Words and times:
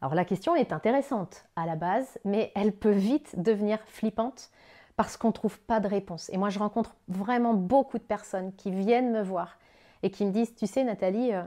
Alors 0.00 0.14
la 0.14 0.24
question 0.24 0.54
est 0.54 0.72
intéressante 0.72 1.44
à 1.56 1.66
la 1.66 1.76
base, 1.76 2.18
mais 2.24 2.52
elle 2.54 2.72
peut 2.72 2.90
vite 2.90 3.40
devenir 3.40 3.78
flippante 3.86 4.50
parce 4.96 5.16
qu'on 5.16 5.28
ne 5.28 5.32
trouve 5.32 5.58
pas 5.60 5.80
de 5.80 5.88
réponse. 5.88 6.28
Et 6.30 6.38
moi, 6.38 6.50
je 6.50 6.58
rencontre 6.58 6.94
vraiment 7.08 7.54
beaucoup 7.54 7.98
de 7.98 8.02
personnes 8.02 8.52
qui 8.54 8.70
viennent 8.70 9.12
me 9.12 9.22
voir 9.22 9.58
et 10.02 10.10
qui 10.10 10.24
me 10.24 10.32
disent, 10.32 10.54
tu 10.54 10.66
sais 10.66 10.84
Nathalie, 10.84 11.32
euh, 11.32 11.42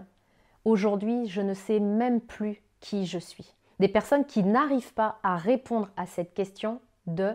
aujourd'hui, 0.65 1.27
je 1.27 1.41
ne 1.41 1.53
sais 1.53 1.79
même 1.79 2.21
plus 2.21 2.61
qui 2.79 3.05
je 3.05 3.19
suis. 3.19 3.53
Des 3.79 3.87
personnes 3.87 4.25
qui 4.25 4.43
n'arrivent 4.43 4.93
pas 4.93 5.19
à 5.23 5.37
répondre 5.37 5.89
à 5.97 6.05
cette 6.05 6.33
question 6.33 6.81
de 7.07 7.33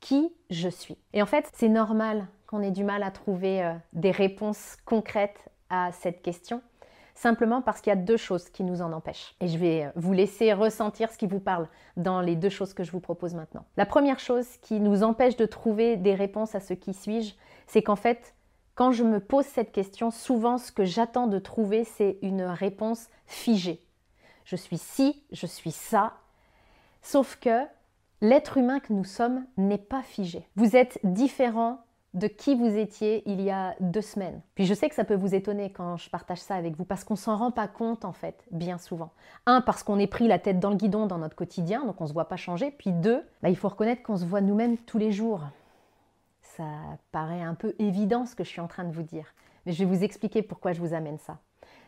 qui 0.00 0.32
je 0.50 0.68
suis. 0.68 0.98
Et 1.12 1.22
en 1.22 1.26
fait, 1.26 1.50
c'est 1.54 1.68
normal 1.68 2.26
qu'on 2.46 2.62
ait 2.62 2.70
du 2.70 2.84
mal 2.84 3.02
à 3.02 3.10
trouver 3.10 3.64
euh, 3.64 3.72
des 3.92 4.10
réponses 4.10 4.76
concrètes 4.84 5.48
à 5.68 5.90
cette 5.92 6.22
question 6.22 6.62
simplement 7.16 7.62
parce 7.62 7.80
qu'il 7.80 7.90
y 7.90 7.94
a 7.94 7.96
deux 7.96 8.16
choses 8.16 8.50
qui 8.50 8.62
nous 8.62 8.82
en 8.82 8.92
empêchent. 8.92 9.34
Et 9.40 9.48
je 9.48 9.58
vais 9.58 9.90
vous 9.96 10.12
laisser 10.12 10.52
ressentir 10.52 11.10
ce 11.10 11.18
qui 11.18 11.26
vous 11.26 11.40
parle 11.40 11.66
dans 11.96 12.20
les 12.20 12.36
deux 12.36 12.50
choses 12.50 12.74
que 12.74 12.84
je 12.84 12.92
vous 12.92 13.00
propose 13.00 13.34
maintenant. 13.34 13.64
La 13.76 13.86
première 13.86 14.20
chose 14.20 14.46
qui 14.60 14.80
nous 14.80 15.02
empêche 15.02 15.36
de 15.36 15.46
trouver 15.46 15.96
des 15.96 16.14
réponses 16.14 16.54
à 16.54 16.60
ce 16.60 16.74
qui 16.74 16.92
suis-je, 16.94 17.34
c'est 17.66 17.82
qu'en 17.82 17.96
fait, 17.96 18.34
quand 18.74 18.92
je 18.92 19.02
me 19.02 19.18
pose 19.18 19.46
cette 19.46 19.72
question, 19.72 20.10
souvent 20.10 20.58
ce 20.58 20.70
que 20.70 20.84
j'attends 20.84 21.26
de 21.26 21.38
trouver, 21.38 21.84
c'est 21.84 22.18
une 22.20 22.42
réponse 22.42 23.08
figée. 23.24 23.82
Je 24.44 24.56
suis 24.56 24.78
ci, 24.78 25.24
je 25.32 25.46
suis 25.46 25.72
ça. 25.72 26.12
Sauf 27.00 27.36
que 27.36 27.64
l'être 28.20 28.58
humain 28.58 28.78
que 28.78 28.92
nous 28.92 29.04
sommes 29.04 29.46
n'est 29.56 29.78
pas 29.78 30.02
figé. 30.02 30.46
Vous 30.54 30.76
êtes 30.76 31.00
différent 31.02 31.85
de 32.16 32.26
qui 32.28 32.54
vous 32.54 32.76
étiez 32.76 33.22
il 33.26 33.42
y 33.42 33.50
a 33.50 33.76
deux 33.78 34.00
semaines. 34.00 34.40
Puis 34.54 34.64
je 34.64 34.72
sais 34.72 34.88
que 34.88 34.94
ça 34.94 35.04
peut 35.04 35.14
vous 35.14 35.34
étonner 35.34 35.70
quand 35.70 35.98
je 35.98 36.08
partage 36.08 36.38
ça 36.38 36.54
avec 36.54 36.74
vous, 36.74 36.84
parce 36.84 37.04
qu'on 37.04 37.14
s'en 37.14 37.36
rend 37.36 37.50
pas 37.50 37.68
compte 37.68 38.06
en 38.06 38.12
fait, 38.12 38.42
bien 38.50 38.78
souvent. 38.78 39.10
Un, 39.44 39.60
parce 39.60 39.82
qu'on 39.82 39.98
est 39.98 40.06
pris 40.06 40.26
la 40.26 40.38
tête 40.38 40.58
dans 40.58 40.70
le 40.70 40.76
guidon 40.76 41.06
dans 41.06 41.18
notre 41.18 41.36
quotidien, 41.36 41.84
donc 41.84 42.00
on 42.00 42.06
se 42.06 42.14
voit 42.14 42.28
pas 42.28 42.36
changer. 42.36 42.70
Puis 42.70 42.90
deux, 42.90 43.22
bah, 43.42 43.50
il 43.50 43.56
faut 43.56 43.68
reconnaître 43.68 44.02
qu'on 44.02 44.16
se 44.16 44.24
voit 44.24 44.40
nous-mêmes 44.40 44.78
tous 44.78 44.96
les 44.96 45.12
jours. 45.12 45.42
Ça 46.40 46.64
paraît 47.12 47.42
un 47.42 47.54
peu 47.54 47.74
évident 47.78 48.24
ce 48.24 48.34
que 48.34 48.44
je 48.44 48.48
suis 48.48 48.62
en 48.62 48.66
train 48.66 48.84
de 48.84 48.92
vous 48.92 49.02
dire, 49.02 49.26
mais 49.66 49.72
je 49.72 49.84
vais 49.84 49.96
vous 49.96 50.02
expliquer 50.02 50.40
pourquoi 50.40 50.72
je 50.72 50.80
vous 50.80 50.94
amène 50.94 51.18
ça. 51.18 51.38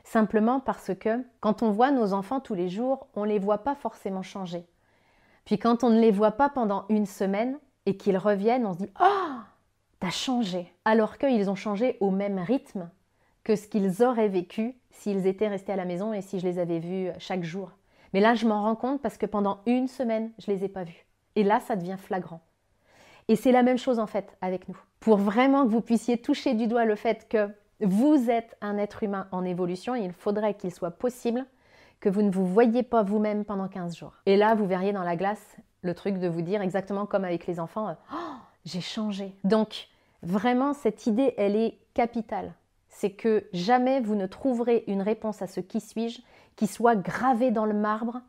Simplement 0.05 0.61
parce 0.61 0.95
que 0.95 1.25
quand 1.41 1.63
on 1.63 1.71
voit 1.71 1.91
nos 1.91 2.13
enfants 2.13 2.41
tous 2.41 2.55
les 2.55 2.69
jours, 2.69 3.07
on 3.15 3.25
les 3.25 3.39
voit 3.39 3.59
pas 3.59 3.75
forcément 3.75 4.23
changer. 4.23 4.67
Puis 5.47 5.59
quand 5.59 5.85
on 5.85 5.89
ne 5.89 6.01
les 6.01 6.11
voit 6.11 6.33
pas 6.33 6.51
pendant 6.51 6.85
une 6.91 7.07
semaine 7.07 7.59
et 7.87 7.97
qu'ils 7.97 8.19
reviennent, 8.19 8.67
on 8.67 8.75
se 8.75 8.79
dit 8.79 8.91
Oh 9.01 9.38
T'as 10.01 10.11
changé. 10.11 10.73
Alors 10.85 11.19
qu'ils 11.19 11.51
ont 11.51 11.55
changé 11.55 11.97
au 12.01 12.11
même 12.11 12.39
rythme 12.39 12.91
que 13.45 13.57
ce 13.57 13.67
qu'ils 13.67 14.03
auraient 14.03 14.29
vécu 14.29 14.77
s'ils 14.91 15.27
étaient 15.27 15.49
restés 15.49 15.73
à 15.73 15.77
la 15.77 15.85
maison 15.85 16.13
et 16.13 16.23
si 16.23 16.39
je 16.39 16.47
les 16.47 16.59
avais 16.59 16.79
vus 16.79 17.11
chaque 17.19 17.45
jour. 17.45 17.71
Mais 18.13 18.21
là, 18.21 18.35
je 18.35 18.47
m'en 18.47 18.63
rends 18.63 18.77
compte 18.77 19.03
parce 19.03 19.19
que 19.19 19.27
pendant 19.27 19.61
une 19.67 19.89
semaine, 19.89 20.31
je 20.39 20.51
les 20.51 20.65
ai 20.65 20.69
pas 20.69 20.85
vus. 20.85 21.07
Et 21.37 21.45
là, 21.45 21.61
ça 21.61 21.77
devient 21.77 21.97
flagrant. 21.99 22.41
Et 23.29 23.37
c'est 23.37 23.53
la 23.53 23.63
même 23.63 23.79
chose 23.79 23.99
en 23.99 24.07
fait 24.07 24.37
avec 24.41 24.69
nous. 24.69 24.79
Pour 25.01 25.19
vraiment 25.19 25.65
que 25.65 25.71
vous 25.71 25.81
puissiez 25.81 26.19
toucher 26.19 26.55
du 26.55 26.67
doigt 26.67 26.85
le 26.85 26.97
fait 26.97 27.29
que 27.29 27.49
vous 27.81 28.31
êtes 28.31 28.57
un 28.61 28.79
être 28.79 29.03
humain 29.03 29.29
en 29.31 29.45
évolution, 29.45 29.95
il 29.95 30.13
faudrait 30.13 30.55
qu'il 30.55 30.73
soit 30.73 30.91
possible 30.91 31.45
que 32.01 32.09
vous 32.09 32.23
ne 32.23 32.31
vous 32.31 32.47
voyiez 32.47 32.83
pas 32.83 33.03
vous-même 33.03 33.45
pendant 33.45 33.69
15 33.69 33.97
jours. 33.97 34.15
Et 34.27 34.37
là, 34.37 34.55
vous 34.55 34.67
verriez 34.67 34.93
dans 34.93 35.03
la 35.03 35.17
glace 35.17 35.57
le 35.83 35.95
truc 35.95 36.19
de 36.19 36.29
vous 36.29 36.43
dire 36.43 36.63
exactement 36.63 37.07
comme 37.07 37.25
avec 37.25 37.47
les 37.47 37.61
enfants, 37.61 37.95
oh, 38.13 38.17
j'ai 38.65 38.81
changé. 38.81 39.35
Donc, 39.45 39.89
vraiment, 40.23 40.75
cette 40.75 41.07
idée, 41.07 41.35
elle 41.37 41.57
est 41.57 41.79
capitale. 41.95 42.55
C'est 42.89 43.11
que 43.11 43.47
jamais 43.53 44.01
vous 44.01 44.15
ne 44.15 44.27
trouverez 44.27 44.85
une 44.87 45.03
réponse 45.03 45.43
à 45.43 45.47
ce 45.47 45.61
qui 45.61 45.81
suis-je 45.81 46.21
qui 46.57 46.67
soit 46.67 46.97
gravée 46.97 47.53
dans 47.53 47.67
le 47.67 47.75
marbre, 47.75 48.21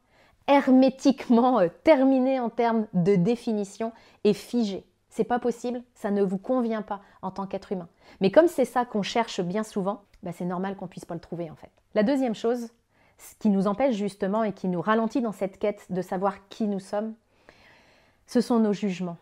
hermétiquement 0.47 1.59
euh, 1.59 1.67
terminée 1.83 2.39
en 2.39 2.49
termes 2.49 2.85
de 2.93 3.15
définition 3.15 3.91
et 4.23 4.33
figée. 4.33 4.85
C'est 5.09 5.23
pas 5.23 5.39
possible, 5.39 5.81
ça 5.95 6.11
ne 6.11 6.21
vous 6.21 6.37
convient 6.37 6.83
pas 6.83 7.01
en 7.23 7.31
tant 7.31 7.47
qu'être 7.47 7.71
humain. 7.71 7.89
Mais 8.21 8.29
comme 8.29 8.47
c'est 8.47 8.65
ça 8.65 8.85
qu'on 8.85 9.01
cherche 9.01 9.41
bien 9.41 9.63
souvent, 9.63 10.03
bah, 10.21 10.31
c'est 10.31 10.45
normal 10.45 10.75
qu'on 10.75 10.87
puisse 10.87 11.05
pas 11.05 11.15
le 11.15 11.19
trouver 11.19 11.49
en 11.49 11.55
fait. 11.55 11.71
La 11.95 12.03
deuxième 12.03 12.35
chose, 12.35 12.69
ce 13.17 13.35
qui 13.39 13.49
nous 13.49 13.65
empêche 13.65 13.95
justement 13.95 14.43
et 14.43 14.53
qui 14.53 14.67
nous 14.67 14.81
ralentit 14.81 15.21
dans 15.21 15.31
cette 15.31 15.57
quête 15.57 15.87
de 15.89 16.01
savoir 16.03 16.47
qui 16.49 16.67
nous 16.67 16.79
sommes, 16.79 17.15
ce 18.27 18.41
sont 18.41 18.59
nos 18.59 18.73
jugements. 18.73 19.17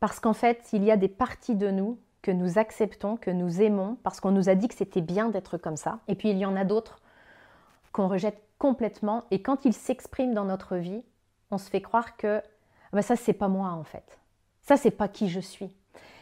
Parce 0.00 0.20
qu'en 0.20 0.32
fait, 0.32 0.68
il 0.72 0.84
y 0.84 0.90
a 0.90 0.96
des 0.96 1.08
parties 1.08 1.54
de 1.54 1.70
nous 1.70 1.98
que 2.22 2.30
nous 2.30 2.58
acceptons, 2.58 3.16
que 3.16 3.30
nous 3.30 3.62
aimons, 3.62 3.96
parce 4.02 4.20
qu'on 4.20 4.32
nous 4.32 4.48
a 4.48 4.54
dit 4.54 4.68
que 4.68 4.74
c'était 4.74 5.00
bien 5.00 5.28
d'être 5.28 5.58
comme 5.58 5.76
ça. 5.76 6.00
Et 6.08 6.14
puis 6.14 6.30
il 6.30 6.38
y 6.38 6.44
en 6.44 6.56
a 6.56 6.64
d'autres 6.64 7.00
qu'on 7.92 8.08
rejette 8.08 8.42
complètement. 8.58 9.24
Et 9.30 9.42
quand 9.42 9.64
ils 9.64 9.72
s'expriment 9.72 10.34
dans 10.34 10.44
notre 10.44 10.76
vie, 10.76 11.02
on 11.50 11.58
se 11.58 11.70
fait 11.70 11.80
croire 11.80 12.16
que 12.16 12.42
bah 12.92 13.02
ça, 13.02 13.16
c'est 13.16 13.32
pas 13.32 13.48
moi 13.48 13.70
en 13.70 13.84
fait. 13.84 14.18
Ça, 14.62 14.76
c'est 14.76 14.90
pas 14.90 15.08
qui 15.08 15.28
je 15.28 15.40
suis. 15.40 15.74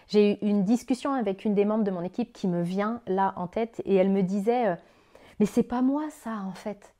J'ai 0.09 0.33
eu 0.33 0.49
une 0.49 0.65
discussion 0.65 1.15
avec 1.15 1.45
une 1.45 1.55
des 1.55 1.65
membres 1.65 1.85
de 1.85 1.91
mon 1.91 2.03
équipe 2.03 2.33
qui 2.33 2.49
me 2.49 2.62
vient 2.62 3.01
là 3.06 3.33
en 3.37 3.47
tête 3.47 3.81
et 3.85 3.95
elle 3.95 4.11
me 4.11 4.23
disait 4.23 4.69
euh, 4.69 4.77
Mais 5.41 5.47
c'est 5.47 5.62
pas 5.62 5.83
moi 5.83 6.11
ça 6.11 6.43
en 6.47 6.53
fait. 6.53 6.95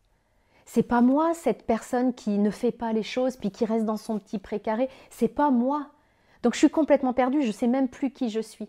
C'est 0.65 0.83
pas 0.83 1.03
moi 1.03 1.35
cette 1.35 1.67
personne 1.67 2.15
qui 2.15 2.39
ne 2.39 2.51
fait 2.51 2.73
pas 2.73 2.93
les 2.93 3.03
choses 3.03 3.37
puis 3.37 3.51
qui 3.51 3.67
reste 3.67 3.85
dans 3.85 3.99
son 3.99 4.19
petit 4.19 4.39
précaré. 4.39 4.89
C'est 5.11 5.29
pas 5.29 5.51
moi. 5.51 5.89
Donc 6.45 6.53
je 6.53 6.59
suis 6.59 6.71
complètement 6.71 7.15
perdue, 7.15 7.41
je 7.41 7.49
ne 7.49 7.53
sais 7.53 7.67
même 7.67 7.89
plus 7.89 8.11
qui 8.11 8.29
je 8.29 8.41
suis. 8.41 8.69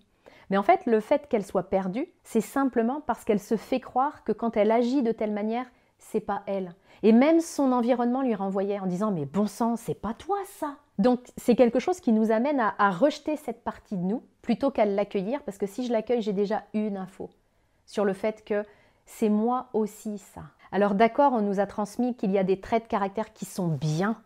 Mais 0.50 0.58
en 0.58 0.63
fait, 0.63 0.86
le 0.86 1.02
fait 1.02 1.28
qu'elle 1.28 1.46
soit 1.46 1.69
perdue, 1.69 2.08
c'est 2.24 2.41
simplement 2.41 3.02
parce 3.02 3.25
qu'elle 3.25 3.40
se 3.40 3.58
fait 3.58 3.81
croire 3.81 4.24
que 4.24 4.31
quand 4.31 4.56
elle 4.56 4.72
agit 4.72 5.03
de 5.03 5.12
telle 5.12 5.34
manière, 5.34 5.66
c'est 6.00 6.22
pas 6.22 6.44
elle. 6.47 6.74
Et 7.03 7.12
même 7.12 7.41
son 7.41 7.74
environnement 7.74 8.22
lui 8.22 8.34
renvoyait 8.34 8.80
en 8.80 8.86
disant 8.86 9.12
mais 9.12 9.25
bon 9.25 9.46
sang, 9.46 9.75
c'est 9.75 10.00
pas 10.00 10.13
toi 10.13 10.38
ça. 10.46 10.78
Donc 11.00 11.19
c'est 11.36 11.58
quelque 11.58 11.80
chose 11.80 12.00
qui 12.00 12.13
nous 12.13 12.31
amène 12.31 12.62
à, 12.62 12.75
à 12.78 12.91
rejeter 12.91 13.36
cette 13.36 13.63
partie 13.66 13.97
de 13.97 14.03
nous 14.03 14.24
plutôt 14.42 14.72
qu'à 14.72 14.86
l'accueillir 14.86 15.44
parce 15.44 15.57
que 15.57 15.68
si 15.68 15.86
je 15.86 15.92
l'accueille, 15.92 16.22
j'ai 16.22 16.34
déjà 16.34 16.63
une 16.74 16.96
info 16.96 17.30
sur 17.86 18.06
le 18.06 18.13
fait 18.13 18.46
que 18.46 18.63
c'est 19.06 19.30
moi 19.30 19.68
aussi 19.74 20.18
ça. 20.18 20.44
Alors 20.72 20.96
d'accord, 20.96 21.34
on 21.34 21.42
nous 21.42 21.59
a 21.59 21.66
transmis 21.66 22.16
qu'il 22.16 22.31
y 22.31 22.38
a 22.38 22.44
des 22.46 22.62
traits 22.62 22.84
de 22.84 22.88
caractère 22.88 23.34
qui 23.34 23.44
sont 23.44 23.68
bien, 23.68 24.18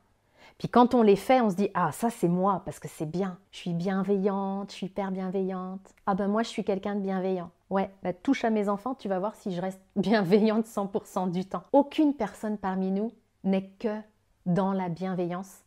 puis 0.59 0.67
quand 0.67 0.93
on 0.93 1.01
les 1.01 1.15
fait, 1.15 1.39
on 1.39 1.49
se 1.49 1.55
dit 1.55 1.69
ah 1.73 1.91
ça 1.93 2.09
c'est 2.09 2.27
moi 2.27 2.61
parce 2.65 2.79
que 2.79 2.89
c'est 2.89 3.05
bien. 3.05 3.39
Je 3.51 3.59
suis 3.59 3.73
bienveillante, 3.73 4.71
je 4.71 4.75
suis 4.75 4.85
hyper 4.87 5.09
bienveillante. 5.09 5.95
Ah 6.05 6.15
ben 6.15 6.27
moi 6.27 6.43
je 6.43 6.49
suis 6.49 6.65
quelqu'un 6.65 6.95
de 6.95 6.99
bienveillant. 6.99 7.49
Ouais, 7.69 7.89
bah, 8.03 8.11
touche 8.11 8.43
à 8.43 8.49
mes 8.49 8.67
enfants, 8.67 8.93
tu 8.93 9.07
vas 9.07 9.19
voir 9.19 9.35
si 9.35 9.55
je 9.55 9.61
reste 9.61 9.81
bienveillante 9.95 10.65
100% 10.65 11.31
du 11.31 11.45
temps. 11.45 11.63
Aucune 11.71 12.13
personne 12.13 12.57
parmi 12.57 12.91
nous 12.91 13.13
n'est 13.45 13.69
que 13.79 14.01
dans 14.45 14.73
la 14.73 14.89
bienveillance. 14.89 15.63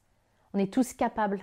On 0.53 0.59
est 0.59 0.73
tous 0.73 0.93
capables 0.93 1.41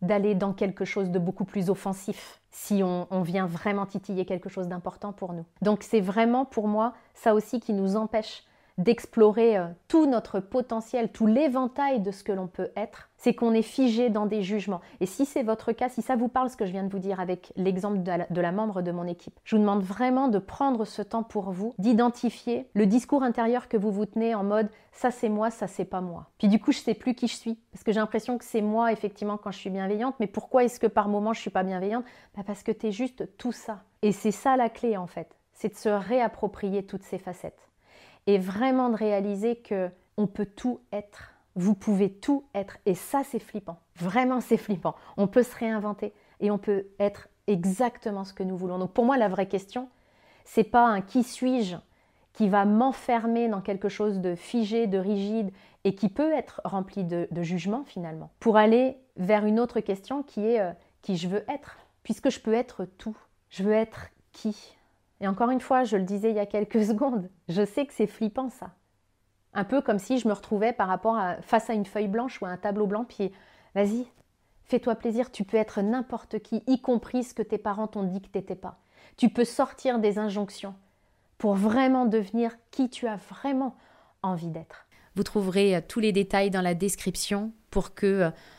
d'aller 0.00 0.36
dans 0.36 0.52
quelque 0.52 0.84
chose 0.84 1.10
de 1.10 1.18
beaucoup 1.18 1.44
plus 1.44 1.70
offensif 1.70 2.40
si 2.52 2.84
on, 2.84 3.08
on 3.10 3.22
vient 3.22 3.46
vraiment 3.46 3.86
titiller 3.86 4.24
quelque 4.24 4.48
chose 4.48 4.68
d'important 4.68 5.12
pour 5.12 5.32
nous. 5.32 5.44
Donc 5.62 5.82
c'est 5.82 6.00
vraiment 6.00 6.44
pour 6.44 6.68
moi 6.68 6.94
ça 7.14 7.34
aussi 7.34 7.58
qui 7.58 7.72
nous 7.72 7.96
empêche 7.96 8.44
d'explorer 8.78 9.58
euh, 9.58 9.66
tout 9.88 10.06
notre 10.06 10.40
potentiel, 10.40 11.10
tout 11.10 11.26
l'éventail 11.26 12.00
de 12.00 12.10
ce 12.10 12.22
que 12.22 12.32
l'on 12.32 12.46
peut 12.46 12.70
être, 12.76 13.10
c'est 13.16 13.34
qu'on 13.34 13.52
est 13.52 13.62
figé 13.62 14.08
dans 14.08 14.26
des 14.26 14.42
jugements. 14.42 14.80
Et 15.00 15.06
si 15.06 15.26
c'est 15.26 15.42
votre 15.42 15.72
cas, 15.72 15.88
si 15.88 16.00
ça 16.00 16.16
vous 16.16 16.28
parle 16.28 16.48
ce 16.48 16.56
que 16.56 16.64
je 16.64 16.70
viens 16.70 16.84
de 16.84 16.90
vous 16.90 17.00
dire 17.00 17.18
avec 17.18 17.52
l'exemple 17.56 17.98
de, 17.98 18.40
la, 18.40 18.52
membre 18.52 18.80
de 18.80 18.92
mon 18.92 19.06
équipe, 19.06 19.38
je 19.44 19.56
vous 19.56 19.62
demande 19.62 19.82
vraiment 19.82 20.28
de 20.28 20.38
prendre 20.38 20.84
ce 20.84 21.02
temps 21.02 21.24
pour 21.24 21.50
vous, 21.50 21.74
d'identifier 21.78 22.68
le 22.74 22.86
discours 22.86 23.24
intérieur 23.24 23.68
que 23.68 23.76
vous 23.76 23.90
vous 23.90 24.06
tenez 24.06 24.34
en 24.34 24.44
mode 24.44 24.68
ça 24.92 25.10
c'est 25.10 25.28
moi, 25.28 25.50
ça 25.50 25.66
c'est 25.66 25.84
pas 25.84 26.00
moi. 26.00 26.30
Puis 26.38 26.48
du 26.48 26.60
coup, 26.60 26.72
je 26.72 26.78
sais 26.78 26.94
plus 26.94 27.14
qui 27.14 27.28
je 27.28 27.36
suis 27.36 27.58
parce 27.72 27.84
que 27.84 27.92
j'ai 27.92 28.00
l'impression 28.00 28.38
que 28.38 28.44
c'est 28.44 28.62
moi 28.62 28.92
effectivement 28.92 29.36
quand 29.36 29.50
je 29.50 29.58
suis 29.58 29.70
bienveillante, 29.70 30.14
mais 30.20 30.26
pourquoi 30.26 30.64
est-ce 30.64 30.80
que 30.80 30.86
par 30.86 31.08
moment 31.08 31.32
je 31.32 31.40
suis 31.40 31.50
pas 31.50 31.62
bienveillante? 31.62 32.04
Bah, 32.36 32.42
parce 32.46 32.62
que 32.62 32.72
tu 32.72 32.88
es 32.88 32.92
juste 32.92 33.28
tout 33.36 33.52
ça. 33.52 33.82
Et 34.02 34.12
c'est 34.12 34.32
ça 34.32 34.56
la 34.56 34.68
clé 34.68 34.96
en 34.96 35.06
fait, 35.06 35.36
c'est 35.52 35.68
de 35.68 35.78
se 35.78 35.88
réapproprier 35.88 36.84
toutes 36.84 37.02
ces 37.02 37.18
facettes 37.18 37.67
et 38.28 38.38
vraiment 38.38 38.90
de 38.90 38.96
réaliser 38.96 39.56
que 39.56 39.90
on 40.16 40.28
peut 40.28 40.46
tout 40.46 40.80
être. 40.92 41.32
Vous 41.56 41.74
pouvez 41.74 42.12
tout 42.12 42.44
être 42.54 42.78
et 42.86 42.94
ça 42.94 43.22
c'est 43.24 43.40
flippant. 43.40 43.80
Vraiment 43.96 44.40
c'est 44.40 44.58
flippant. 44.58 44.94
On 45.16 45.26
peut 45.26 45.42
se 45.42 45.56
réinventer 45.56 46.12
et 46.38 46.52
on 46.52 46.58
peut 46.58 46.86
être 47.00 47.28
exactement 47.48 48.24
ce 48.24 48.34
que 48.34 48.44
nous 48.44 48.56
voulons. 48.56 48.78
Donc 48.78 48.92
pour 48.92 49.04
moi 49.04 49.16
la 49.16 49.28
vraie 49.28 49.48
question, 49.48 49.88
c'est 50.44 50.62
pas 50.62 50.86
un 50.86 51.00
qui 51.00 51.24
suis-je 51.24 51.76
qui 52.34 52.48
va 52.48 52.64
m'enfermer 52.64 53.48
dans 53.48 53.60
quelque 53.60 53.88
chose 53.88 54.20
de 54.20 54.36
figé, 54.36 54.86
de 54.86 54.98
rigide 54.98 55.50
et 55.82 55.96
qui 55.96 56.08
peut 56.08 56.32
être 56.32 56.60
rempli 56.64 57.02
de, 57.02 57.26
jugement 57.42 57.82
finalement, 57.84 58.30
pour 58.38 58.56
aller 58.56 58.96
vers 59.16 59.44
une 59.44 59.58
autre 59.58 59.80
question 59.80 60.22
qui 60.22 60.46
est 60.46 60.60
euh, 60.60 60.70
qui 61.02 61.16
je 61.16 61.26
veux 61.26 61.44
être, 61.50 61.78
puisque 62.04 62.30
je 62.30 62.38
peux 62.38 62.54
être 62.54 62.84
tout. 62.84 63.16
Je 63.50 63.64
veux 63.64 63.72
être 63.72 64.10
qui? 64.30 64.77
Et 65.20 65.28
encore 65.28 65.50
une 65.50 65.60
fois, 65.60 65.84
je 65.84 65.96
le 65.96 66.04
disais 66.04 66.30
il 66.30 66.36
y 66.36 66.40
a 66.40 66.46
quelques 66.46 66.84
secondes, 66.86 67.28
je 67.48 67.64
sais 67.64 67.86
que 67.86 67.92
c'est 67.92 68.06
flippant 68.06 68.50
ça. 68.50 68.70
Un 69.54 69.64
peu 69.64 69.80
comme 69.80 69.98
si 69.98 70.18
je 70.18 70.28
me 70.28 70.32
retrouvais 70.32 70.72
par 70.72 70.88
rapport 70.88 71.16
à, 71.16 71.40
face 71.42 71.70
à 71.70 71.74
une 71.74 71.86
feuille 71.86 72.08
blanche 72.08 72.40
ou 72.40 72.46
à 72.46 72.50
un 72.50 72.56
tableau 72.56 72.86
blanc, 72.86 73.04
puis 73.04 73.32
vas-y, 73.74 74.06
fais-toi 74.64 74.94
plaisir, 74.94 75.32
tu 75.32 75.44
peux 75.44 75.56
être 75.56 75.80
n'importe 75.80 76.38
qui, 76.40 76.62
y 76.66 76.80
compris 76.80 77.24
ce 77.24 77.34
que 77.34 77.42
tes 77.42 77.58
parents 77.58 77.88
t'ont 77.88 78.02
dit 78.02 78.20
que 78.20 78.28
t'étais 78.28 78.54
pas. 78.54 78.78
Tu 79.16 79.30
peux 79.30 79.44
sortir 79.44 79.98
des 79.98 80.18
injonctions 80.18 80.74
pour 81.38 81.54
vraiment 81.54 82.04
devenir 82.04 82.56
qui 82.70 82.90
tu 82.90 83.06
as 83.06 83.16
vraiment 83.16 83.76
envie 84.22 84.50
d'être. 84.50 84.86
Vous 85.14 85.22
trouverez 85.22 85.76
euh, 85.76 85.80
tous 85.86 86.00
les 86.00 86.12
détails 86.12 86.50
dans 86.50 86.60
la 86.60 86.74
description 86.74 87.52
pour 87.70 87.94
que 87.94 88.06
euh, 88.06 88.30